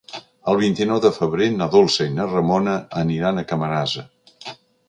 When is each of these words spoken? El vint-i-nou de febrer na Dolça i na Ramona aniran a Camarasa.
El 0.51 0.55
vint-i-nou 0.61 1.01
de 1.03 1.11
febrer 1.17 1.49
na 1.59 1.67
Dolça 1.77 2.09
i 2.13 2.15
na 2.15 2.27
Ramona 2.31 2.75
aniran 3.05 3.39
a 3.43 3.47
Camarasa. 3.53 4.09